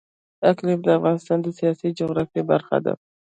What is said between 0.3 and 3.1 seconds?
اقلیم د افغانستان د سیاسي جغرافیه برخه ده.